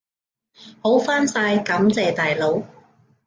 [0.81, 2.63] 好返晒，感謝大佬！